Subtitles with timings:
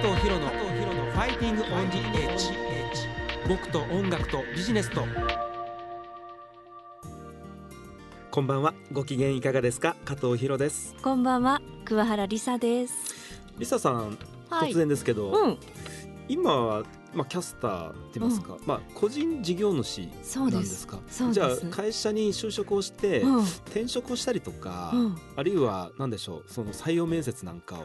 [0.00, 2.52] 藤博のファイティングオンジエッジ
[3.46, 5.04] 僕と音楽とビジネスと。
[8.30, 8.72] こんばんは。
[8.92, 9.96] ご機嫌いかがですか？
[10.06, 10.94] 加藤博です。
[11.02, 11.60] こんばんは。
[11.84, 13.40] 桑原理沙です。
[13.58, 14.16] リサさん、
[14.48, 14.70] はい。
[14.70, 15.58] 突然ですけど、うん。
[16.28, 21.00] 今はまあキャスターって言いますか、まあ個人事業主なんですか？
[21.32, 23.42] じゃあ会社に就職をして、うん。
[23.42, 25.18] 転職をしたりとか、うん。
[25.36, 27.84] あるいは何でしょうその採用面接なんかを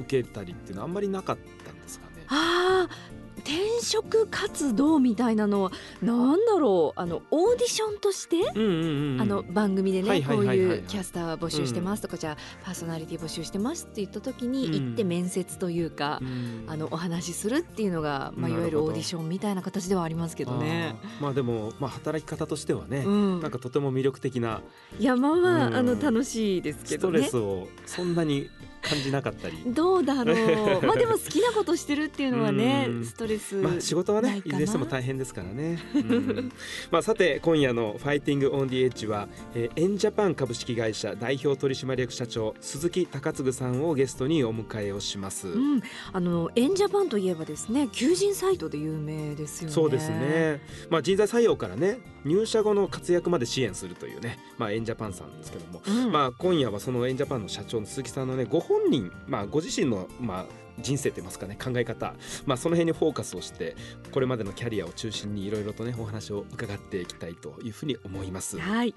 [0.00, 2.24] 受けたりっていうのはあんまりなかったんですかね？
[2.28, 5.70] あー転職活動みたいなのは
[6.02, 7.00] なんだろう？
[7.00, 14.72] あのオーディションとして、うんうんうん、あの番組でね、こうはいうキャスター募集してますとか、じゃあパーソナリティ募集してますって言った時にうん。
[14.72, 16.64] 行って面接というか、うん。
[16.66, 20.96] あのお話しするっていうのが、まあ、いわゆるオーディションみたいな形ではありますけどね。
[21.00, 21.22] あー。
[21.22, 23.40] まあでも、まあ、働き方としてはね、うん。
[23.40, 24.60] なんかとても魅力的な。
[24.98, 25.74] いやまあまあ,、うん。
[25.76, 28.50] あの楽しいですけストどねレスをそんなに
[28.88, 29.56] 感じなかったり。
[29.66, 35.78] どうだろう まあでも好きなことしてるっていうのはねうんストレスまあ仕事はねいずれにしても大変ですからね。
[35.94, 36.52] うん
[36.90, 45.48] まあさて今夜のファイティングオンディエッジは、えー、エンジャパン株式会社代表取締役社長鈴木高嗣さんをゲストにお迎えをします。
[45.48, 49.72] うん、あのエンジャパンといえばですね求人サイトで有名ですよね。
[49.72, 50.10] そうです。
[50.10, 50.60] ね。
[50.90, 60.46] まあ人材採用からね入社後の活躍まで支援するというね、まあエンジャパンさんですけども、うん、まあ今夜はそのエンジャパンの社長の鈴木さんのねご本人、まあご自身のまあ
[60.80, 63.76] 人生といいますかね考え方、まあその辺にフォーカスをして
[64.12, 68.58] これまでのキャリアを中心にいろいろとねお話を伺っていきたいというふうに思います。
[68.58, 68.94] はい。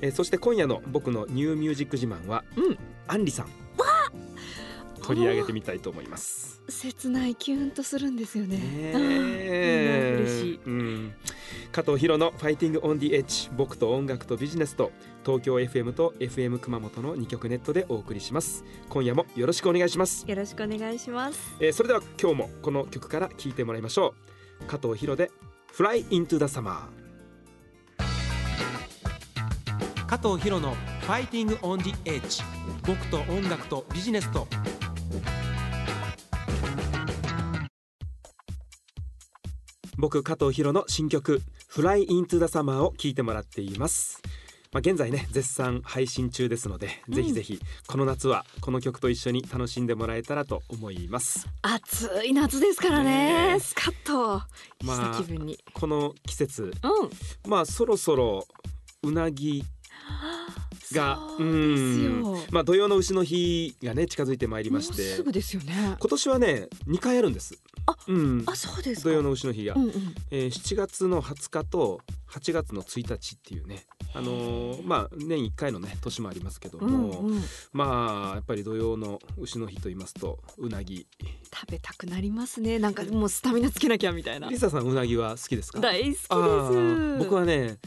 [0.00, 3.48] えーそして今夜の僕のニューミュージック自慢は、うん杏里さん。
[5.02, 6.62] 取り上げてみたいと思います。
[6.68, 8.56] 切ないキュンとするんですよね。
[8.56, 10.60] ねあーえいいな嬉しい。
[10.64, 11.14] うん、
[11.74, 14.92] 加藤ヒロの「Fighting on the Edge」僕と音楽とビジネスと
[15.26, 18.62] 東京 FM と FM 熊本の2局ネットでお送りします。
[18.88, 21.56] 今夜もよろしくお願いします、よろしくお願いします。
[21.58, 24.14] えーそれでは今日もこの曲から聴いてもらいましょ
[24.62, 24.66] う。
[24.66, 25.32] 加藤博で
[25.74, 26.76] 「Fly into the Summer」
[30.06, 32.40] 加藤博の「ファイティング・オン・ディ・エッジ」
[32.86, 34.46] 僕と音楽とビジネスと。
[39.96, 41.40] 僕加藤博の新曲
[41.74, 44.22] 「Fly into the Summer」を聴いてもらっています。
[44.72, 53.56] まあ、現在ね絶賛配信中ですので、うんぜひぜひこの夏はこの曲と一緒に楽しんでもらえたらと思います暑い夏ですからね。
[53.60, 54.42] スカッと
[54.84, 55.58] まあした気分に。
[55.72, 57.50] この季節うん。
[57.50, 58.46] まあそろそろ
[59.02, 59.64] うなぎ
[60.92, 62.38] がそうですよ。
[62.50, 65.96] まあ土曜の牛の日がね近づいてまいりましてすぐですよね。
[65.98, 69.10] 今年はね2回あるんですあうんあそうですか。
[69.10, 69.92] 土曜の牛の日が、うんうん。
[70.30, 72.00] えー7月の20日と
[72.34, 81.06] 8月の1日っていうねあのーまあ年1回のね年もありますけどうんも、うん、まあやっぱり土曜の牛の日と言いますとうなぎ。
[81.54, 82.80] 食べたくなりますね。
[82.80, 84.48] なんかもうスタミナつけなきゃみたいな。
[84.48, 85.78] リサさんうなぎは好きですか？
[85.78, 86.28] 大好きです。
[87.18, 87.78] 僕はね、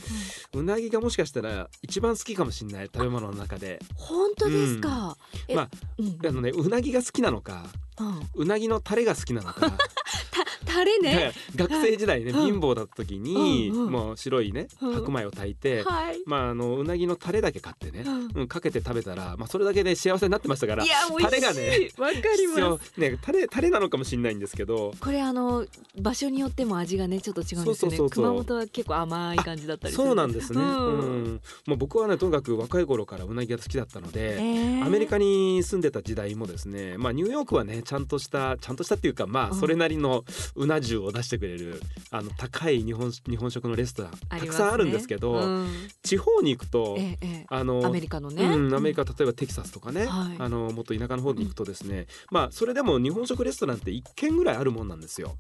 [0.53, 3.80] うなぎがもしかしたら一番好きかもしれない食べ物の中で。
[3.96, 5.18] 本当ですか、
[5.50, 6.18] えまあうん。
[6.25, 7.66] あのねうなぎが好きなのか
[8.00, 9.78] うん、うなぎのタレが好きなのかた
[10.67, 11.31] タレね。
[11.55, 14.94] 学生時代ねうん貧乏だった時に、もう白いねうん。
[14.94, 16.17] 白米を炊いて、はい。
[16.25, 18.41] まああのうなぎのタレだけ買ってね、うん。
[18.41, 23.00] うん、かけて食べたら、まあ、それだけで幸せになってましたからいやタレがねわかります。
[23.00, 25.66] ねタレタレなのかもしれないんですけどこれあの
[26.00, 27.66] 場所によっても味がねちょっと違うんですよね。
[27.66, 28.09] そうそうそうそう。
[28.09, 31.23] 熊本は結構甘い感じだったりするそうなんですね、ううん。
[31.35, 34.85] んもう僕はねとにかく若い頃からうなぎが好きだったので、えー。
[34.85, 39.59] アメリカに住んでた時代もですね、まあ、ニューヨークはねちゃんとしたちゃんとしたっていうかまあうん。
[39.59, 40.23] それなりの
[40.57, 41.81] うな重を出してくれる
[42.12, 45.68] あの高い日本日本食のレストランたくさんあるんですけどうん。
[46.03, 47.45] 地方に行くとええええ。
[47.50, 50.35] あのアメリカのね、うん、アメリカ例えばテキサスとかね、はい。
[50.40, 55.35] あのもっと田舎の方に行くとですね、まあそれでも日本食レストランって1軒ぐらいあるもんなんですよ。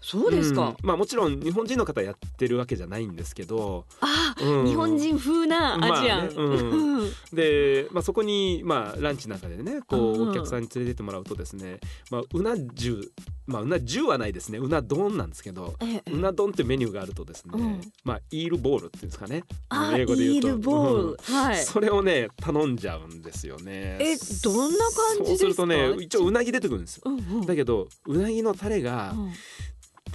[0.00, 0.76] そうですか、ん。
[0.82, 4.66] まあもちろん日本人の方やってるわけじゃないんですけど、あ、うん。
[4.66, 7.10] 日本人風なアジアン、まあねうん。
[7.32, 11.78] で、まあ、そこに、まあ、ランチなんかでねこうお客さんに連れてってもらうとですね、
[12.10, 13.00] まあ、うな重
[13.46, 16.10] まあうな重はないですねうな丼なんですけどええ。
[16.10, 17.80] うな丼ってメニューがあるとですね、うん。
[18.04, 19.44] まあイールボールっていうんですかね。
[19.68, 20.48] あ英語で言うと。
[20.48, 21.16] イールボール、うん。
[21.16, 21.56] はい。
[21.56, 23.98] それをね頼んじゃうんですよね。
[24.00, 24.78] えどんな
[25.18, 25.24] 感じですか？
[25.26, 27.02] そうするとね一応うなぎ出てくるんですよ。
[27.06, 27.46] うんうん。
[27.46, 29.32] だけどうなぎのタレがうん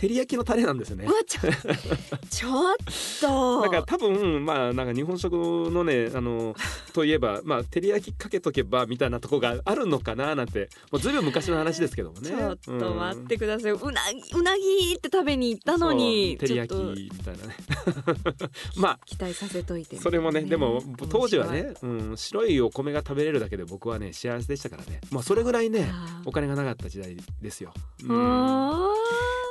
[0.01, 1.07] 照り焼きのタレなんですよね。
[1.27, 1.41] ちょ
[2.29, 2.75] ちょっ
[3.19, 3.61] と。
[3.61, 5.33] だから多分まあなんか日本食
[5.69, 6.55] のねあの
[6.93, 12.29] といえばまあ照り焼きかけとけばみたいなとこがあるのかななんてもうずいぶん昔の話ですけどもね。
[12.29, 17.55] ちょっと待ってくください、うなぎうなぎって食べに行ったのに照り焼きみたいなね。
[18.77, 25.01] まあ期待させといてそれもねでも当時は面ね、うん、白いお米が食べれるだけで僕はね幸せでしたからね。
[25.09, 25.91] まあそれぐらいね
[26.25, 28.15] お金がなかった時代ですよ、うん。
[28.15, 28.90] あ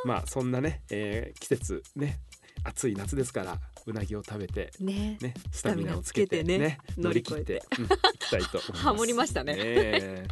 [0.05, 2.19] まあそんなね、えー季節ね
[2.65, 8.83] 暑い夏ですからうなぎを食べてーねねスタミナをつけてねね乗り切ってうんいきたいと思います。
[8.83, 9.55] ハモりましたね。
[9.59, 10.29] え。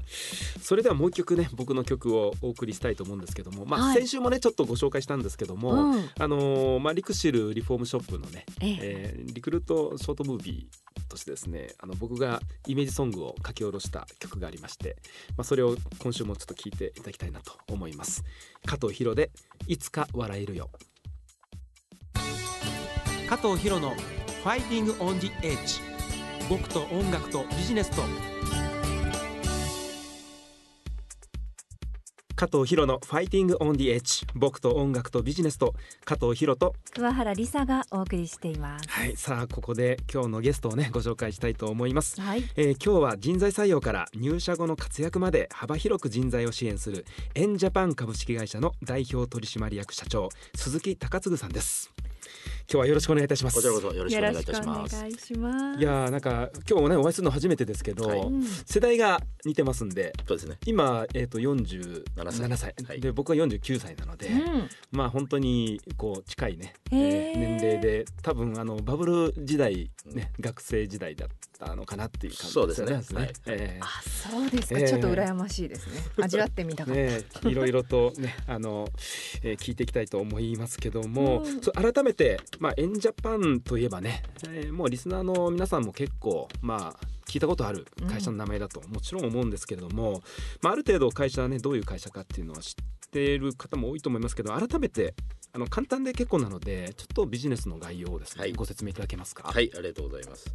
[0.63, 3.97] それではもう一曲ね僕の曲をお送りしたいと思うんですけどもまあ、はい。
[3.97, 6.11] 先週もねちょっとご紹介したんですけども、うん。
[6.19, 8.79] あのーまあリクシルリフォームショップのね、ええ。
[8.81, 14.97] えーリクルートショートムービーとしてですねあの僕がイメージソングを書き下ろした曲がありまして、
[15.37, 18.25] まあ、それを今週もちょっと聞いていただきたいなと思います。
[18.67, 19.31] 加藤博で
[19.67, 20.71] いつか笑えるよ
[23.29, 23.91] 加藤博の
[24.43, 25.81] 「ファイティング・オン・ジ・エッジ」
[26.49, 28.03] 僕と音楽とビジネスと。
[32.39, 35.75] 加藤博のファイティングオンディエッジ僕と音楽とビジネスと。
[36.05, 36.73] 加藤博と。
[36.95, 38.89] 桑原理沙がお送りしています。
[38.89, 42.21] はいさあここで今日のゲストをねご紹介したいと思います。
[42.21, 42.45] はい。
[42.55, 47.05] えー今日は人材採用から入社後の活躍まで幅広く人材を支援する
[47.35, 51.93] エンジャパン株式会社の代表取締役社長鈴木隆嗣さんです。
[51.99, 52.08] 今
[52.69, 53.55] 日はよろしくお願いいたします。
[53.55, 54.97] こちらこそよろしくお願いいたします。
[55.01, 55.81] 願いします。
[55.81, 58.21] いやーなんか今日もねお会いするの初めてですけど、はい。
[58.21, 60.59] うん、世代が似てますんでそうですね。
[60.67, 62.57] 今、えー、と47 7歳。
[62.57, 62.75] 歳。
[62.87, 63.01] はい。
[63.01, 64.69] で僕は49歳なので、うん。
[64.91, 71.29] まあ本当にこう近いね、えー年齢で多分あのバブル時代ね、学生時代だっ
[71.59, 72.93] たのかなっていう感じそうですね。
[72.93, 73.33] よはい。
[73.47, 73.85] えー。
[73.85, 74.89] あ、そうですか、えー。
[74.89, 76.03] ちょっと羨ましいですね。
[76.23, 77.01] 味わってみたかった。
[77.01, 78.89] ね、いろいろとねあの、
[79.43, 81.61] えー聞いていきたいと思いますけども、うん。
[81.93, 90.23] 改めてまあエンジャパンといえばね、えーもうリスナーの皆さんも結構まあ聞いたことある会社の名前だともちろん思うんですけれども、
[90.63, 92.75] まあ、ある程度会社はねどういう会社かっていうのは知っ
[93.11, 95.15] ている方も多いと思いますけど改めて
[95.53, 99.49] あの簡単で結構なのでちょっとビジネスの概要をですね、はいご説明いただけますか？
[99.49, 100.53] はい、ありがとうございます。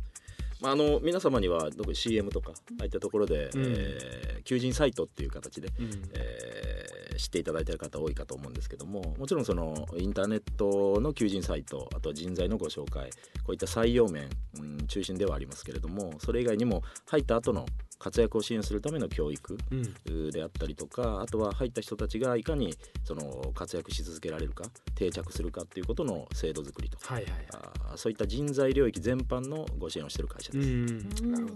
[0.62, 13.10] まあ、あの皆様には特に CM とかああいったところで、うんえー求人サイトっていう形で、うんえー知っていただいている方多いかと思うんですけどももちろんそのインターネットの求人サイトあとは人材のご紹介
[13.44, 14.30] こういった採用面、
[14.60, 17.66] うん、中心ではありますけれどもそれ以外にも入った後の
[18.04, 20.32] 活躍を支援するための教育うん。
[20.32, 24.66] であったりとかあとは入った人たちがいかにその活躍し続けられるか
[24.96, 27.46] 定着するかっていうことの制度づくりとかはいはいはい。
[27.54, 30.68] あーそういった人材領域全般のご支援をしている会社です。
[30.68, 31.32] うん。
[31.32, 31.56] なるほ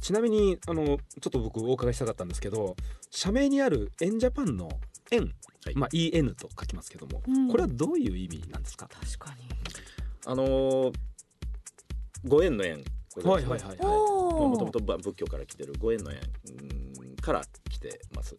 [0.00, 0.98] ちなみにあのちょっ
[1.30, 2.76] と僕お伺いしたかったんですけど
[3.10, 4.68] 社名にあるエンジャパンの
[5.10, 5.20] 円、
[5.64, 8.88] はいまあ EN と書きますけども、うんこれはどういう意味なんですか？
[8.88, 9.48] 確かに。
[10.26, 10.94] あのー
[12.24, 12.82] ご縁の縁
[13.24, 16.18] はいはいはいおもともと仏教から来てるご縁の縁
[17.00, 18.36] うんから来てます。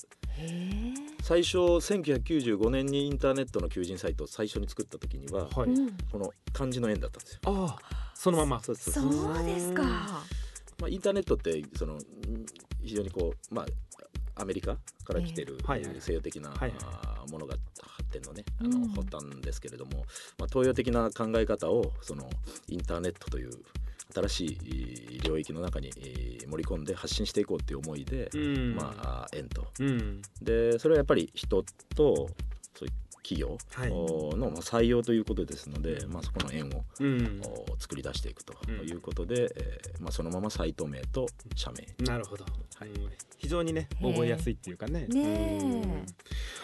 [1.24, 5.70] 最初1995年にインターネットの求人サイトを最初に作った時には、はい。
[5.70, 8.64] うんこの漢字の縁だったんですよああそのまま。
[8.64, 9.84] そうそうそうですか。
[10.80, 12.46] まあ、インターネットってそのうん
[12.84, 13.66] 非常にこうまあ
[14.40, 15.58] アメリカから来てる
[16.00, 16.50] 西洋的な、
[17.32, 18.72] ものが発展のねあうん。
[18.72, 20.06] の発端ですけれども、
[20.38, 22.30] まあ、東洋的な考え方をその
[22.68, 23.52] インターネットという
[24.14, 28.76] 新しい領域の中にえー盛り込んで発信していこうっていう思いで、うん。
[28.76, 29.68] まあ縁と。
[29.80, 30.22] うん。
[30.42, 31.64] でそれはやっぱり人
[31.96, 32.30] と
[32.74, 32.94] そういう
[33.24, 33.90] 企業はい。
[33.90, 37.42] の、まあ、採用ということですので、まあ、そこの縁をうん。
[37.70, 38.88] お作り出していくとうん。
[38.88, 42.06] いうことで、えーまあ、そのままサイト名と社名。
[42.06, 42.46] なるほど。
[42.76, 42.90] はい。
[42.90, 43.12] うん。
[43.38, 45.06] 非常にね覚えやすいっていうかね。
[45.08, 46.06] ね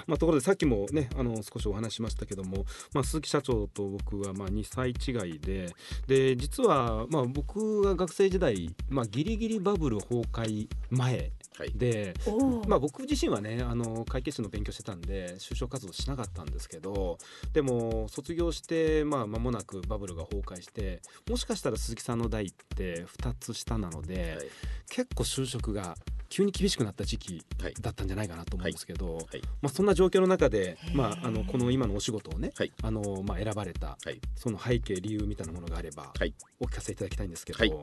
[0.08, 5.74] まあところでさっきもねあの少しお話ししましたけども、まあ鈴木社長と僕はまあ2歳違いで、
[6.08, 11.72] で実はまあ僕が学生時代まあギリギリバブル崩壊前はい。
[11.76, 12.14] で。
[12.26, 12.68] おお。
[12.68, 17.18] まあ、僕自身はねあの会計士の勉強してたんで就職活動しなかったんですけど
[17.52, 24.48] でも卒業してまあ間もなくバブルが崩壊してもしかしたら鈴木さんの代って2つ下なので、はい。
[24.90, 25.96] 結構就職が
[26.30, 27.74] 急に厳しくなった時期はい。
[27.80, 29.42] だったんじゃないかなと思うんですけど、はい。
[29.62, 32.72] まあ、そんな状況の中でまあ、あのこの今のお仕事をね、はい。
[32.82, 34.20] あのまあ、選ばれたはい。
[34.36, 36.34] その背景理由みたいなものがあれば、はい。
[36.60, 37.74] お聞かせいただきたいんですけど、はい。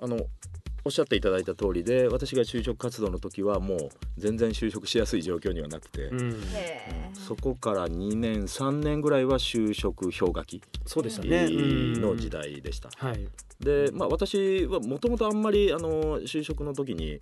[0.00, 0.16] あの
[0.84, 6.42] おっしゃっていただいた通りで私が就職活動の時はもう全然就職しやすい状況にはなくて、うん。
[7.12, 12.90] そこから2年3年ぐらいは就職氷河期そうでしたね、うんの時代でした。
[12.96, 13.28] はい、
[13.60, 17.20] でまあ私はもともとあんまりあの就職の時に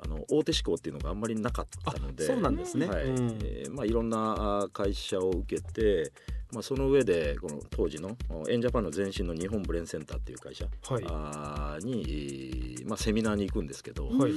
[0.00, 3.04] あの大手志向っていうのがあんまりなかったのでそうなんですね、はい。
[3.04, 3.38] うん。
[3.42, 6.12] えーまあ、いろんなあ会社を受けて、
[6.52, 8.16] まあ、その上でこの当時の
[8.48, 11.04] エンジャパンの前身の日本ブレンセンターっていう会社、はい。
[11.06, 14.32] あーに、えーまあ、セミナーに行くんですけど、はい。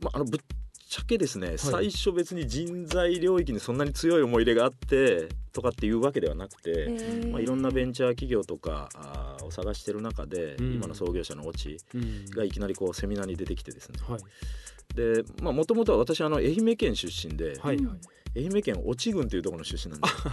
[0.00, 0.40] まあ、あのぶっ
[0.88, 10.74] ちゃけですね、最初別に人材領域にそんなに強い思い入れがあってとかっていうわけではなくて、まあ、いろんなベンチャー企業とかあーを探してる中で、うん。
[10.74, 12.26] 今の創業者のオチうん。
[12.30, 13.98] がいきなりこうセミナーに出てきてですね。
[14.06, 14.20] はい。
[14.94, 17.76] でもともとは私あの愛媛県出身で、はい。
[17.76, 17.98] はい
[18.36, 20.32] 愛媛県越智郡というところの出身なんで ほう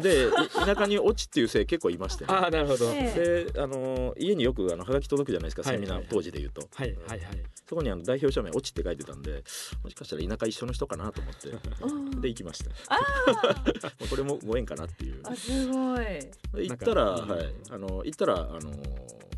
[0.00, 0.30] でい
[0.64, 7.20] 田舎に越智っていう姓結構いまして、ね、ああなるほど、えであの家によくあのハガキ届くじゃないですか、はいセミナー、はい当時で言うと、はいはいはい。
[7.68, 9.44] そこにあの代表者名「越智」って書いてたんで
[9.84, 11.50] もしかしたら田舎一緒の人かなと思って。
[12.20, 12.70] で行きました。
[12.70, 15.20] まあ これもご縁かなっていう。
[15.24, 16.04] あすごい。
[16.04, 18.70] で行ったら、はい、あの行ったらあの、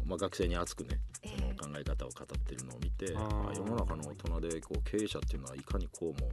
[0.04, 6.31] まあ、学生に熱くねえその考え方を語ってるのを見て、あ世の中の大人でこう経営者っていうのはいかにこうも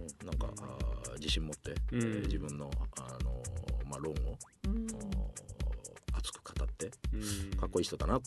[0.00, 0.48] うんなんか
[1.18, 2.00] 自信持って、うん。
[2.00, 3.42] えー自分のあの、
[3.88, 4.14] まあ、論を、
[4.66, 4.86] うん。
[6.14, 7.56] 熱く語ってうん。
[7.58, 8.20] かっこいい人だなっ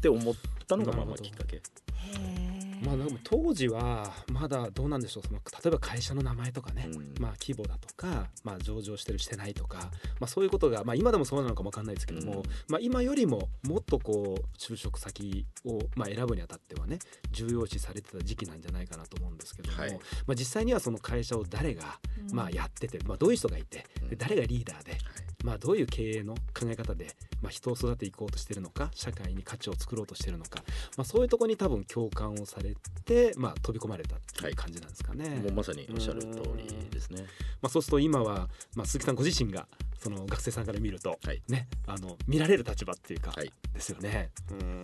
[0.00, 0.34] て思っ
[0.66, 1.56] たのがまあまあきっかけ。
[1.56, 2.51] へー
[2.84, 5.22] まあでも当時はまだどうなんでしょう。
[5.26, 7.14] その例えば会社の名前とかね、うん。
[7.20, 12.42] まあ規模だとか、まあ、上場してるしてないとか、まあ、そういうことが、まあ、今でもそうなのかもわかんないですけども、うん。
[12.68, 16.98] まあ、今よりももっとこう就職先を、まあ、選ぶにあたってはね
[17.30, 19.92] 重要視されてた時期なんじゃないかなと思うんですけども、はい。
[20.26, 21.98] まあ、実際にはその会社を誰が、
[22.32, 24.98] まあ、やってて、まあ、どういう人がいてで誰がリーダーで、
[25.42, 27.08] まあ、どういう経営の考え方で、
[27.40, 30.64] まあ、人を育てていこうとしてるのか社会に価値を作ろうとしてるのか、
[30.96, 35.28] まあ、そういうところに多分共感をされて、まあ、飛び込まれたっていう感じなんですかね。
[35.42, 37.22] もうまさにおっしゃる通りですね。
[37.60, 39.68] まあ、そうすると今は、まあ、鈴木さんご自身が
[40.02, 41.42] その学生さんから見ると、はい。
[41.48, 43.52] ね、あの見られる立場っていうか、はい。
[43.72, 44.30] ですよね。
[44.50, 44.82] うん、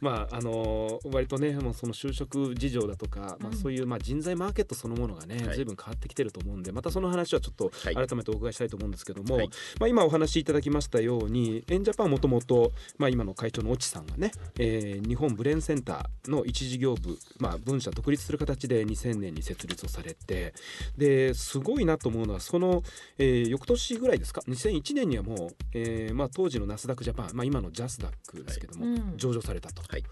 [0.00, 3.56] まああの割とねもうその就職事情だとか、まあ、うん。
[3.56, 5.56] そういうまあ人材マーケットそのものがね、はい。
[5.56, 7.94] 随分変わってきてると思うんでまたその話はちょっとはい。
[7.94, 9.48] 改めてお伺いしたいと思うんですけども、はい。
[9.80, 20.54] まあ、今お話しいただきましたようにエンジャパンはもともとまあ今の会長の越智さんがね、えー日本ブレーンセンターの一事業部、まあ、分社独立する形で2000年に設立をされて
[20.96, 22.82] ですごいなと思うのはその、
[23.18, 24.42] えー翌年ぐらいですか？
[24.52, 28.94] 2001年にはもう、えーまあ、当時のナスダックジャパン、まあ、今のジャスダックですけども、はい。
[28.94, 29.16] うん。
[29.16, 30.02] 上場されたと、はい。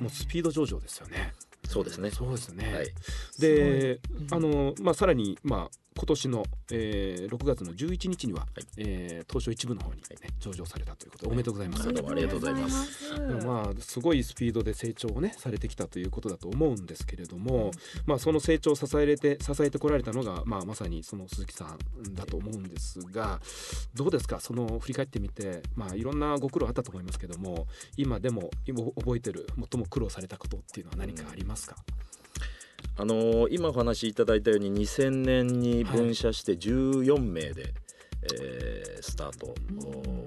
[0.00, 1.32] もうスピード上場ですよね。
[1.68, 2.10] そうですね。
[2.10, 2.86] そうですよね、はい。
[3.38, 4.00] で、す
[4.32, 8.62] あのまあ、さらに、まあ、今年の、えー、6月の11日には、い。
[8.78, 10.04] えー東証一部の方に、ね
[10.38, 11.92] 上場されたということでおめでとうございます。
[11.92, 13.18] どうもありがとうございます。
[13.46, 17.70] まあすごいスピードで成長をねされてきたということだと思うんですけれども、
[18.06, 23.40] まあその成長を支えれて支えてこられたのがまあまさにその鈴木さんだと思うんですが
[23.94, 24.40] どうですか？
[24.40, 31.76] その振り返ってみてまあいろんなご苦労あったと思いますけども今でも今覚えてる最も苦労されたことっていうのは何かありますか、
[32.96, 37.74] あのー今お話しいただいたように2000年に分社して14名で、
[38.22, 39.54] えースタート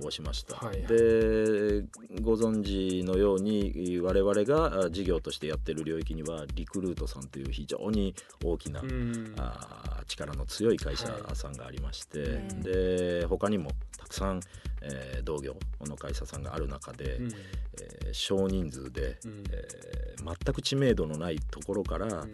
[0.08, 0.88] をしました、はいはい。
[0.88, 1.84] で
[2.22, 9.34] ご存知のように我々があ事業としてやってる領域にはリクルートさんという非常に大きな、うん。
[9.38, 12.28] あー力の強い会社さんがありまして、はい
[12.64, 14.40] で他にもたくさん、
[14.82, 17.28] えー同業の会社さんがある中で、うん。
[17.28, 19.44] えー少人数で、うん。
[19.52, 22.26] えー全く知名度のないところから、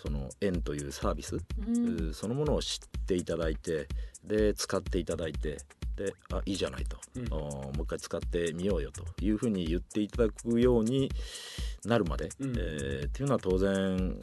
[0.00, 2.14] その円というサービス、うん。
[2.14, 3.88] そのものを知っていただいて
[4.24, 5.58] で使っていただいて
[6.04, 7.32] であいいじゃないと、うん。
[7.32, 11.10] おもう一回使ってみようよというふうに言っていただくように
[11.84, 12.54] なるまで、うん。
[12.56, 14.16] えーっていうのは当然、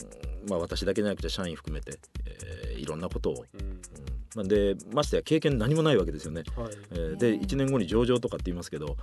[0.48, 3.62] まあ、私だけじゃなくて社員含めて、えーいろんなことを、うん。
[3.62, 3.82] うん。
[4.36, 6.44] まあでましてや経験何もないわけですよね。
[6.56, 6.74] はい。
[6.92, 8.98] えーで1年後に上場とかって言いますけど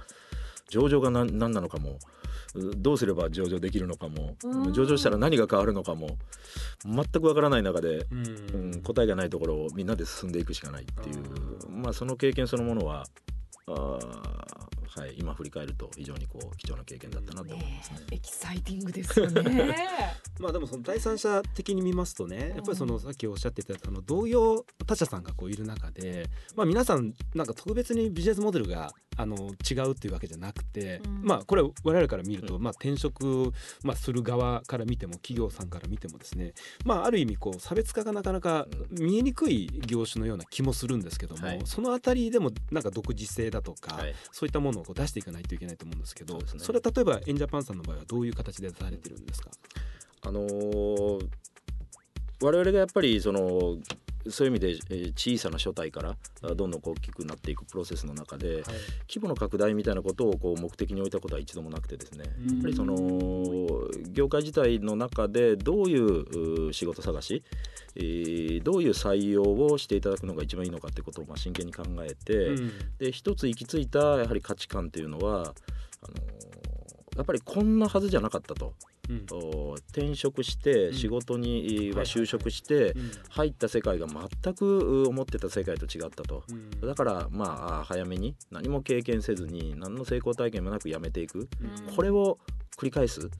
[0.68, 1.98] 上場が何何なのかも。
[2.54, 4.36] うどうすれば上場できるのかも。
[4.44, 4.72] うん。
[4.72, 6.18] 上場したら何が変わるのかも。
[6.84, 8.70] 全くわからない中で、うん。
[8.72, 11.70] うん、答えがないところをみんなで進んでいくしかないっていう。
[11.70, 13.04] まあその経験そのものは
[13.68, 17.98] あー、はい、今振り返ると非常にこう貴重な経験だったなと思いますね。
[18.12, 19.76] エキサイティングですよね。
[20.38, 29.36] まあでもその第三者的に見ますとねやっぱりそのさっきおっしゃっていたあの同業他社さんがこういる中で、まあ、皆さんなんか特別にビジネスモデルがあの
[29.68, 31.22] 違うっていうわけじゃなくて、うん。
[31.22, 36.52] まあこれ我々から見ると、まあ、転職、まあ、する側から見ても企業さんから見てもですね、
[36.84, 41.62] まあ、ある意味こう差別化がなかなか見えにくい業種のような気もするんですけども、はい。
[41.64, 44.14] そのあたりでもなんか独自性だとか、はい。
[44.32, 46.44] そういったものをこう出していかないといけないと思うんですけどね。
[46.58, 49.50] それは例えばエンジャパンさんの場合はどういう形で出されてるんですか？
[50.22, 51.28] あのー
[52.42, 53.78] 我々がやっぱりその
[54.30, 58.64] そういう意味で、えー小さな書体からあどんどん大きくなっていくプロセスの中で、はい。
[59.08, 62.54] 規模の拡大みたいなことをこう目的に置いたことは一度もなくてですね、うん。
[62.54, 67.42] やっぱりその業界自体の中でどういうう仕事探し、
[67.96, 72.72] えーどういう採用をしていただくのが一番いいのかってことをまあ真剣に考えて、うん。
[72.98, 75.54] で一つ行き着いたやはり価値観っていうのは
[76.02, 76.14] あの
[77.16, 78.74] やっぱりこんなはずじゃなかったと。
[79.92, 80.94] 転職してうん。
[80.94, 83.10] 仕事には就職してうん。
[83.30, 86.44] 入った世界が全く思ってた世界と違ったと。
[86.48, 86.70] うん。
[86.80, 91.48] だからまあ早めに何も経験せずに何の成功体験もなく辞めていく。
[91.94, 92.38] これを
[92.76, 93.30] 繰り返す。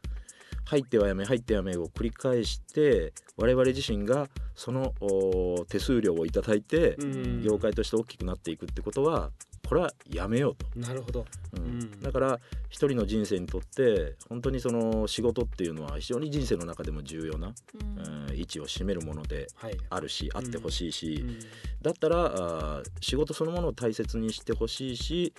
[0.68, 7.42] 入っては辞め入っては辞めを繰り返して我々自身がそのお手数料をいただいてうん。
[7.42, 9.30] 業界として大きくなっていくってことは
[9.66, 10.66] これはやめようと。
[10.78, 11.26] なるほど。
[11.56, 11.64] うん。
[11.64, 12.00] うん。
[12.00, 18.36] だから一人の人生にとって本当にその仕事っていうのは非常に人生の中でも重要な、うん。
[18.36, 19.76] 位置を占めるものではい。
[19.90, 21.38] あるしあってほしいし、うん。
[21.82, 25.32] だったらあー仕事そのものを大切にしてほしいし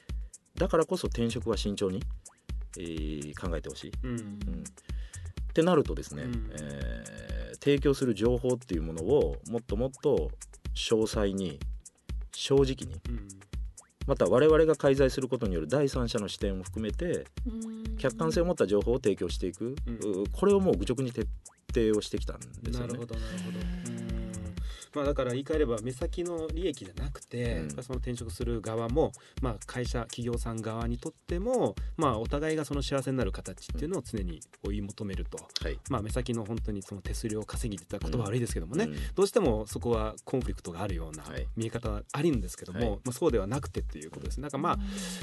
[0.55, 2.01] だからこそ転職は慎重に、
[2.77, 3.91] えー考えてほしい。
[4.03, 4.11] うん。
[4.11, 4.17] うん。
[4.19, 4.23] っ
[5.53, 6.51] てなるとですね、うん。
[6.53, 7.27] えー
[7.59, 10.31] 提供する情報っていうものをもっともっと
[10.75, 11.59] 詳細に
[12.31, 13.27] 正直にうん
[14.07, 17.25] また我々が介在することによる第三者の視点を含めて
[17.99, 19.95] 客観性を持った情報を提供していく、うん。
[20.23, 21.27] うこれをもう愚直に徹
[21.73, 22.87] 底をしてきたんですよね。
[22.87, 23.05] なるほ。
[23.05, 23.59] どなるほど。
[23.91, 24.06] うん
[24.97, 27.83] まあだから言い換えれば目先の利益じゃなくて、うん。
[27.83, 29.11] その転職する側も、
[29.43, 35.79] まあ、会社企業さん側にとっても、まあ、お互いがその幸せになる形っていうのを常に追い求めると、はい。
[35.89, 38.95] まあ、目先の本当にその手数料稼ぎって言ったら言葉悪いですけどもね、うん。
[39.13, 41.45] どうしてもそこはコンフリクトがあるようなはい。
[41.55, 42.89] 見え方はあるんですけども、はい。
[42.89, 44.41] まあ、そうではなくてっていうことです。
[44.41, 44.77] なんかまあ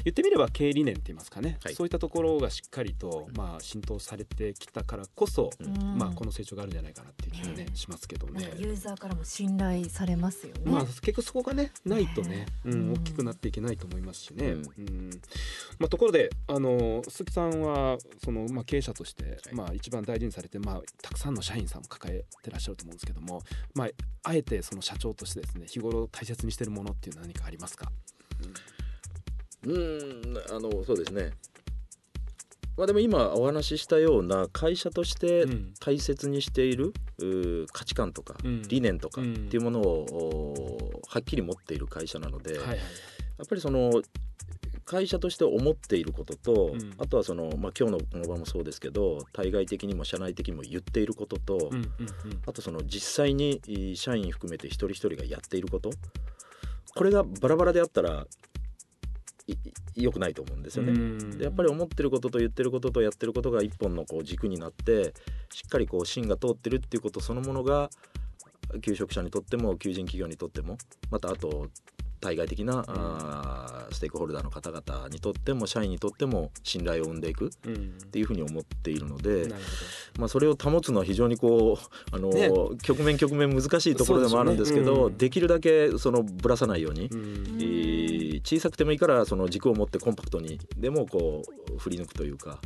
[0.05, 1.75] 言ってみれば経営理念って言いますかね、はい。
[1.75, 5.97] そういったところがしっかりと、まあ、浸透されてきたからこそ、うん。
[5.97, 8.51] まあ、この成長があるんじゃないかなっていう気がねねしますけどね。
[8.57, 10.61] ユーザーからも信頼されますよね。
[10.65, 12.93] まあ、結局そこがねないとねね、うんうん。
[12.93, 14.47] 大きくなっていけないと思いますしね。
[14.47, 15.09] ううん。
[15.79, 19.55] まあ、ところであの鈴木さんはその、まあ、経営者として、はい。
[19.55, 23.41] まあ、一番大事にされて、まあ、たくさんの社員さんも抱えてらっしゃると思うんですけども、
[23.73, 23.87] まあ、
[24.23, 27.91] あえてその社長としてですね日頃大切にしてるものっていうのは何かありますか、
[28.43, 31.31] うんあのそうですね
[32.77, 35.73] まあでも今お話ししたような会社としてうん。
[35.79, 36.93] 大切にしている、
[37.71, 38.61] 価値観とかうん。
[38.63, 39.49] 理念とかっうん。
[39.49, 44.01] ていうものを、おはっきり持っている会社なので、やっぱりその
[44.83, 46.93] 会社として思っていることと、うん。
[46.97, 51.87] あとはその、まあ、今日のこの場もそうですけど対外的にも社内的にも言っていることと、うんうんうん。
[52.45, 53.61] あとその実際に
[53.95, 55.91] 社員含めて一人一人がやっていること。
[56.93, 58.25] これがバラバラであったら
[59.95, 60.91] 良くないと思うんですよね。
[60.91, 61.37] うん。
[61.37, 65.13] でやっぱり思ってることと言ってることとやってることが一本のこう軸になって
[65.53, 67.89] しっかりこう芯が通ってるっていうことそのものが
[68.81, 70.77] 求職者にとっても求人企業にとっても
[71.11, 71.67] またあと
[72.21, 77.97] 対外的な、あーステークホルダーの方々にとっても社員にとっても信頼を生んでいくっうん。
[78.11, 79.61] ていうふうに思っているので、なる
[80.17, 82.49] まあ、それを保つのは非常にこうあの、ね。
[82.81, 85.03] 局面局面難しいところでもあるんですけどでね。
[85.03, 85.17] うん。
[85.17, 87.07] できるだけそのぶらさないように。
[87.07, 87.57] うん。
[87.59, 87.94] えー
[88.45, 91.41] 小さくてもいいからその軸を持ってコンパクトにでもこ
[91.75, 92.59] う振り抜くというか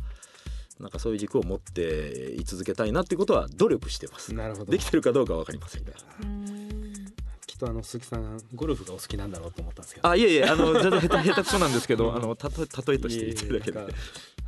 [0.78, 4.32] なんかそういう軸を持ってい続けたいなっていうことは努力してます。
[4.34, 5.92] なるほどできてるかどうかは分かりませんが。
[7.46, 13.94] きっとあの鈴木さんゴルフがお好きなんだろうと思ったんですけどあいえいえあの全然下手下手くそなんですけどあのたと例えとして言ってるだけで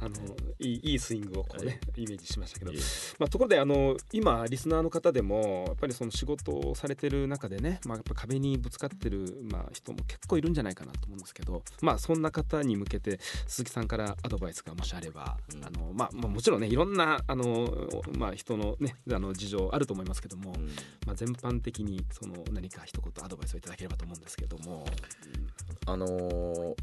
[0.05, 0.17] あの
[0.59, 2.73] いいいいスイングをこうね、イメージしましたけど。
[3.19, 15.65] まあ、ところであの今リスナーの方でもやっぱりその仕事をされてる中でね、まあ、やっぱ壁にぶつかってる、まあ、人も結構いるんじゃないかなと思うんですけど、まあ、そんな方に向けて鈴木さんからアドバイスがもしあれば、うん。
[15.65, 17.88] あのまあまあ、もちろんねいろんなあの、
[18.19, 20.67] まあ、人の,、ね、あの事情あると思いますけども、うん。
[21.07, 24.85] まあ、全般的にその何か一言アドバイスをいただければと思うんですけども。
[25.87, 26.75] あのー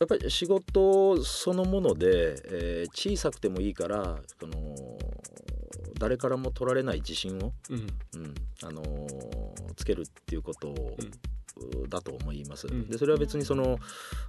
[0.00, 4.54] やっぱり仕事そのもので、えー小さくてもいいからその
[5.98, 7.86] 誰からも取られない自信を、うん。
[8.20, 10.96] うんあのーつけるっていうことを、
[11.88, 12.66] だと思います。
[12.66, 12.88] ん。
[12.88, 13.78] でそれは別にその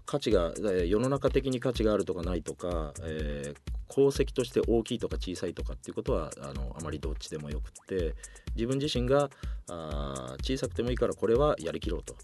[0.06, 8.16] 価値がえー世の中的に価値があるとかないとか、えー功績として大きいとか小さいとかっていうことはあのあまりどっちでもよくって
[8.56, 9.30] 自分自身が
[9.70, 12.16] あー小さくてもいいからこれはやりきろうと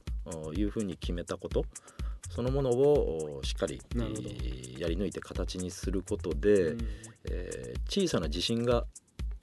[0.48, 1.66] おいうふうに決めたこと
[2.30, 3.82] そのものをおしっかり
[4.78, 6.88] やり抜いて形にすることで、うん。
[7.30, 8.86] えー小さな自信が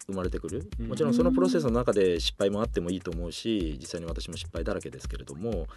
[0.06, 0.68] 生まれてくる。
[0.80, 0.88] うん。
[0.88, 5.68] もちろんそのプロセスの中で失敗もあってもいいと思うし実際に私も失敗だらけですけれども、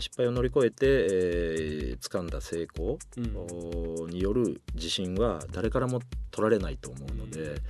[0.00, 3.36] 失敗を乗り越えて、えー掴んだ成功うん。
[4.04, 6.00] おによる自信は誰からも
[6.30, 7.60] 取られないと思うので,、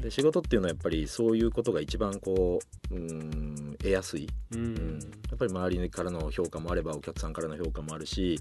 [0.00, 2.58] で仕事っていうのはやっぱりそういうことが一番こ
[2.90, 4.64] ううん得やすい、うん。
[4.64, 4.98] うん。
[5.30, 8.38] やっぱり周りからの評価もあればお客さんからの評価もあるし、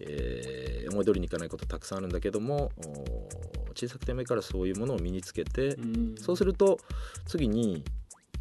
[0.00, 2.70] えー思い通りにいかないことたくさんあるんだけども
[3.68, 6.14] お小さくてもいいからそういうものを身につけて、うん。
[6.16, 6.78] そうすると
[7.26, 7.84] 次に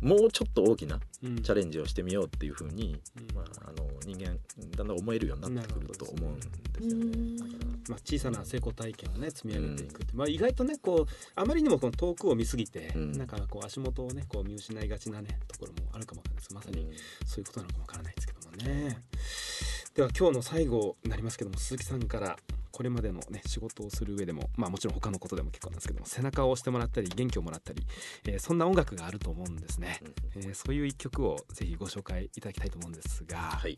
[0.02, 1.42] もうちょっと大きなうん。
[1.42, 3.36] チャレンジをしてみようっていうふうに、うん。
[3.36, 4.38] まあ、あの人間
[4.78, 7.38] だんだん思えるようになってくると思うんですよね。
[7.38, 7.66] だから。
[7.90, 13.12] まあ、小さな成功体験をね積み上げていくって、まあ、意外とねこうあまりにもこの遠くを見すぎて、うん。
[13.14, 16.88] なんかこう足元をねこう見失いがちなねところもあるかもわからないですまさに
[17.26, 18.98] そういうことなのかもわからないですけどもね。
[19.96, 22.38] では今日の最後になりますけども鈴木さんから
[22.76, 27.82] これまでのね仕事をする上でもまあもちろん他のことでも結構なんですけども背中を押してもらったり元気をもらったり、
[28.28, 30.02] えーそんな音楽があると思うんですね、
[30.36, 30.42] うん。
[30.44, 33.78] えーそういう一曲をぜひご紹介いただきたいと思うんですが、はい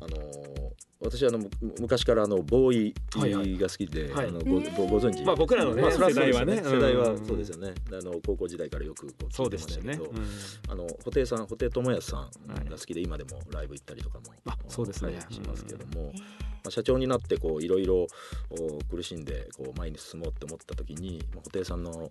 [0.00, 0.68] あのー
[1.00, 3.54] 私あのむ昔からあのボーはいはい。
[3.54, 4.26] イが好きで、はい。
[4.26, 6.56] あのごごご存知、まあ僕らのねまあ世代はね。
[6.56, 7.24] 世代はうん。
[7.24, 10.18] そうですよね、あの高校時代からよくこう聞いてそうでしましたたけど、よね、
[10.66, 10.72] うん。
[10.72, 12.28] あの布袋さん布袋寅泰さんは
[12.66, 15.12] いが好きで今でもライブ行ったりとかも、あそうですね。
[15.12, 16.20] はいしますけども、ま
[16.66, 18.08] あ、社長になってこういろいろ
[18.50, 22.10] お苦しんでこう前に進もうって思った時にまあ布袋さんのお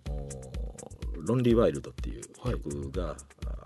[1.26, 3.16] 「ロンリー・ワイルド」っていう曲があ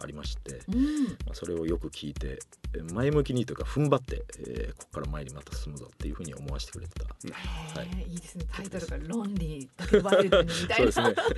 [0.02, 1.04] ありまして、うん。
[1.04, 2.40] まあ、それをよく聞いて
[2.74, 7.04] えー前向きにというか踏ん張って、えーここから前にまた進むぞっていうふうに思わせてくれた。
[7.04, 8.10] はい。
[8.10, 8.44] いいですね。
[8.52, 11.34] タイトルがロンリーワイルドにみたいなそうですね。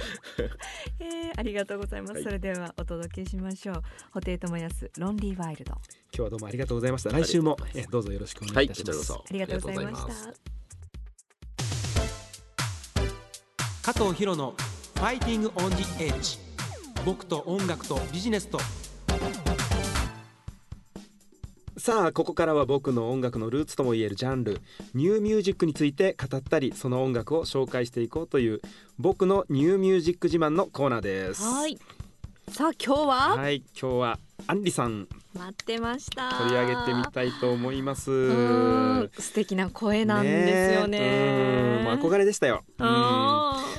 [1.01, 2.23] えーありがとうございます、はい。
[2.23, 3.83] それではお届けしましょう。
[4.13, 5.73] 布袋寅泰ロンリーワイルド。
[5.73, 5.81] 今
[6.13, 7.11] 日はどうもありがとうございました。
[7.11, 9.25] 来週もえーどうぞよろしくお願はいいいたします、こちらこそ。
[9.29, 10.41] ありがとうございましありがとうございます
[13.83, 13.93] た。
[13.93, 14.55] 加藤博の
[14.97, 16.39] 「ファイティング・オン・ジ・エッジ」
[17.05, 18.59] 僕と音楽とビジネスと
[21.85, 24.63] さあここからは僕の音楽のルーツともいえるジャンル
[24.95, 28.63] ニューミュージックについて語ったりその音楽を紹介していこうという
[28.99, 31.43] 僕のニューミュージック自慢のコーナーです。
[31.43, 31.79] はい。
[32.49, 33.37] さあ今日は？
[33.37, 35.09] はい今日はアンリさん。
[35.33, 36.31] 待ってました。
[36.39, 39.09] 取り上げてみたいと思います。
[39.21, 40.99] 素敵な声なんですよね。
[41.01, 41.77] え。
[41.79, 41.85] うん。
[41.85, 42.63] もう憧れでしたよ。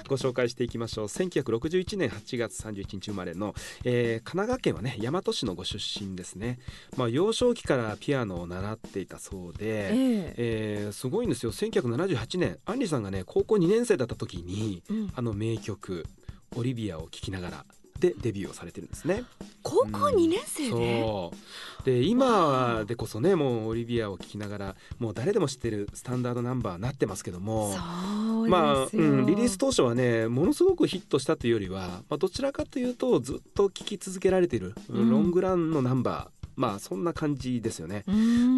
[0.07, 1.05] ご紹介していきましょう。
[1.05, 6.59] 1961年8月31日生まれの、えー神奈川県はね大和市のご出身ですね、
[6.97, 10.85] まあ、幼少期からピアノを習っていたそうーで、ええ。
[10.89, 11.51] ーすごいんですよ。
[11.51, 15.11] 1978年アンリさんがね高校2年生だった時にえうん。
[15.15, 16.05] あの名曲
[16.57, 17.65] 「オリビア」を聴きながら
[17.99, 19.23] でデビューをされてるんですね。
[19.63, 21.85] 高校二年生で、そう。
[21.85, 35.09] で今でこそねもうオリビアを聴きながらもう誰でも知ってるスタンダードナンバーになってますけどもそうまあ、うん、リリース当初はねものすごくヒットしたというよりは、まあ、どちらかというとずっと聴き続けられている、うん。
[35.11, 38.03] ロングランのナンバーまあそんな感じですよね。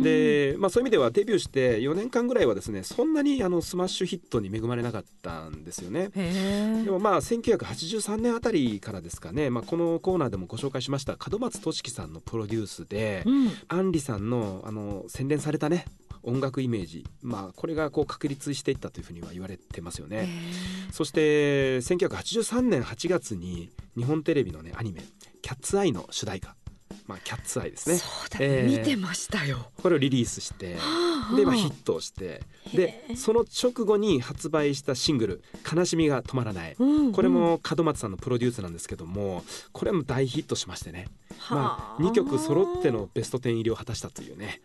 [0.03, 6.09] で、まあ、そういう意味ではデビューして4年間ぐらいはですねそんなにあのスマッシュヒットに恵まれなかったんですよね。
[6.09, 15.85] でもまあ1983年あたりからですかね、まあ、このコーナーでもご紹介しました角松敏生さんのプロデュースで、うん杏里さんのあの洗練されたね
[16.23, 20.25] 音楽イメージ、まあ、これがこう確立していったというふうには言われてますよね。
[20.27, 20.27] へ
[20.91, 25.03] そして1983年8月に日本テレビのねアニメ
[25.41, 26.55] 「キャッツアイ」の主題歌
[27.07, 27.99] 「まあ、キャッツアイ」ですね。
[28.39, 28.79] えー。
[28.79, 29.71] 見てましたよ。
[29.81, 30.77] これをリリースして
[31.35, 32.41] で、まあ、ヒットをして
[32.73, 41.07] でその直後に発売したシングル「悲しみが止まらない」うんこれも門松さんのプロデュースなんですけどもこれも大ヒットしましてね、
[41.49, 44.61] まあ、2曲揃ってのベスト10入りを果たしたというね、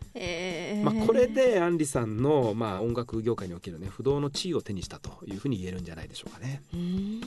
[0.83, 6.61] まあ、これでアンリさんの、まあ、音楽業界におけるね不動の地位を手にしたというふうに言えるんじゃないでしょうかね。
[6.73, 7.21] うん。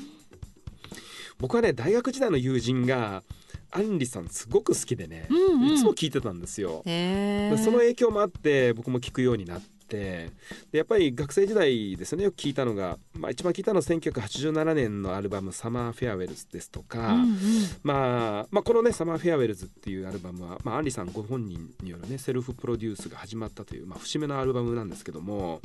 [1.39, 3.23] 僕はね大学時代の友人が
[3.71, 5.75] 杏里さんすごく好きでね、うんうん。
[5.75, 6.83] いつも聞いてたんですよ。
[6.85, 17.37] その影響もあって僕も聞くようになってでやっぱり学生時代ですよねよく聞いたのが、まあ、一番聞いたのは1987年のアルバム「Summer Farewells」ですとか、うんうん。
[17.83, 25.61] まあ、まあこのね「Summer Farewells」っていうアルバムは、まあ、杏里さんご本人によるねセルフプロデュースが始まったという、まあ、節目のアルバムなんですけども、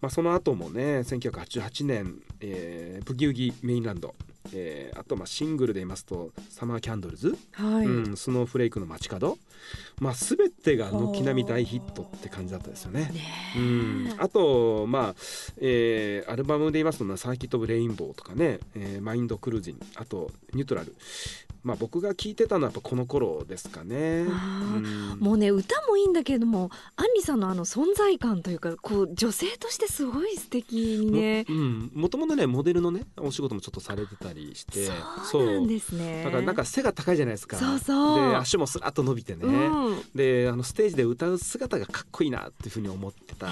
[0.00, 4.14] まあ、その後もね1988年、えー Boogie Woogie Mainland」
[4.52, 9.38] えーあとまあシングルで言いますと「Summer Candles」はい、うん、スノーフレークの街角、
[10.00, 13.10] まあ、全てが軒並み大ヒットって感じだったですよね。
[13.12, 13.22] ね
[13.56, 15.14] うん、あと、まあ
[15.58, 20.94] えーアルバムで言いますと、サーキット・オブ・レインボーとかね、えーマインド・クルージングあとニュートラル、
[21.64, 24.26] まあ僕が聞いてたのはやっぱこの頃ですかね。
[24.28, 25.18] あうん。
[25.18, 31.46] もうね歌もいいんだけれどもアンリさんのあの存在感というかこう女性としてすごい素敵にね。
[31.48, 34.88] もうん、もともとねモデルのねお仕事もちょっとされてたりして
[35.30, 35.46] そう。
[35.46, 36.22] なんですね。
[36.24, 37.56] だからなんか背が高いじゃないですか。
[37.56, 38.30] そうそう。
[38.30, 40.02] で足もスラッと伸びてね、うん。
[40.14, 43.46] であのステージで歌う姿がかっこいいなっていうふうに思ってた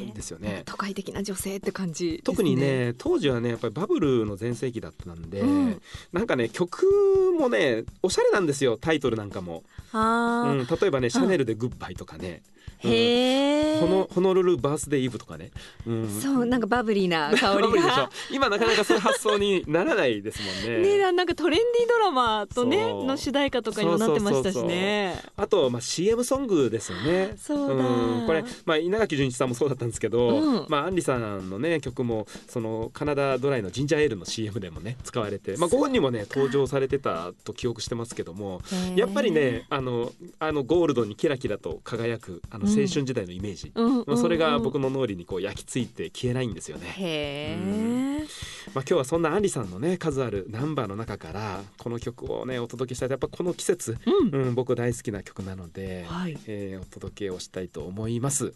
[0.00, 0.62] んですよね。
[0.64, 2.18] 都会的な女性って感じね。
[2.24, 5.82] 特にね当時はねやっぱりバブルの全盛期だったんで、うん。
[6.12, 15.50] なんかね曲もねおしゃれなんですよタイトルなんかも、うん、例えばね「シャネルでグッバイ」とかね「うんへえホノホノルルバースデーイブ」とかね、
[15.86, 18.10] うん、そうなんかバブリーな香りが。
[18.30, 20.96] 今なかなかそういう発想にならないですもんね。
[20.96, 25.20] ねなんかトレンディードラマとねの主題歌とかにもなってましたしね。
[25.36, 27.36] あと、まあ、CM ソングですよね。
[27.38, 27.74] そうだ。
[27.74, 28.26] ん。
[28.26, 30.66] これ、まあ、稲垣潤一さんもそうだったんですけど、うん。
[30.68, 38.60] まあ、アンリさんのね曲もそのカナダドライのジンジャーエールの CM でもね使われて、まあ、ご本人もね登場されてたと記憶してますけども
[38.96, 44.62] やっぱりねあのあのゴールドにキラキラと輝くあの青春時代のイメージ、うんそれがうん。
[44.62, 46.86] 僕の脳裏にこう焼き付いて消えないんですよね。
[46.86, 48.26] へえ、
[48.72, 53.10] まあ、今日はそんなアンリさんのね数あるナンバーの中からこの曲をねお届けしたい。
[53.10, 54.46] やっぱこの季節、うん。
[54.46, 56.38] うん、僕大好きな曲なので、はい。
[56.46, 58.52] えーお届けをしたいと思います。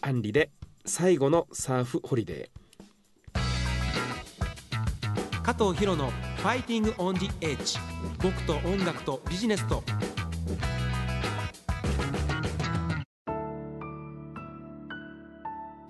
[0.00, 0.50] アンリで
[0.84, 2.50] 最後のサーフホリデ
[5.44, 7.78] 加藤博の「ファイティング・オン・ディ・エッジ」
[8.20, 9.84] 僕と音楽とビジネスと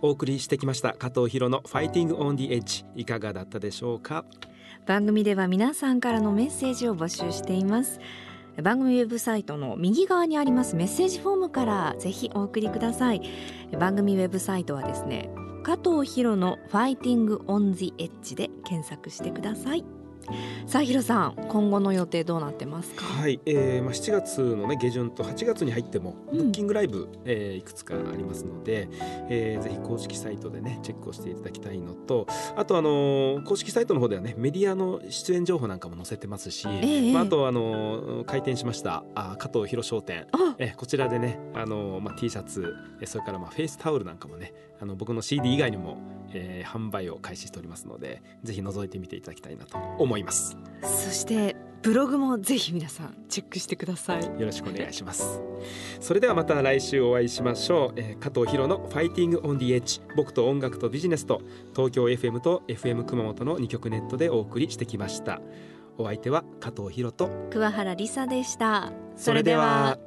[0.03, 4.25] お送りしてきました加藤博のファイティングオンディエッジいかがだったでしょうか？
[4.85, 8.01] 番組では皆さんからのメッセージを募集しています。
[8.63, 13.23] 番組ウェブサイトの右側にありますメッセージフォームからぜひお送りください。
[13.79, 15.31] 番組ウェブサイトはですね
[15.63, 19.85] 加藤博のファイティングオンジエッジで検索してください。
[20.67, 23.05] さあヒロさん今後の予定どうなってますか？
[23.05, 26.39] はい、えーまあ、7月の、ね、下旬と8月に入ってもうん。
[26.39, 28.89] ブッキングライブ、えーいくつかありますので、
[29.29, 40.27] えーぜひ公式サイトでねチェックをしていただきたいのとあと、あのー公式サイトの方ではねメディアの出演情報なんかも載せてますし、ええまあ、あと、あのー開店しましたあ加藤ヒロ商店。
[40.33, 45.99] あえーこちらでね、あのーまあ、T シャツえーそれからまあフェイスタオルなんかもねあの僕の CD 以外にも、
[46.35, 50.57] えー販売を開始しておりますのでぜひ覗いてみていただきたいなと思います。
[50.83, 54.25] そしてブログもぜひ皆さんチェックしてください。
[54.25, 55.41] よろしくお願いします。
[56.01, 61.43] それではまた来週お会いしましょう、えー加藤博のファイティングオンディエッジ僕と音楽とビジネスと
[61.75, 65.41] 東京 FM と FM 熊本の2曲ネットでお送りしてきました。
[65.99, 68.93] お相手は加藤博と桑原理沙でした。
[69.17, 69.99] それでは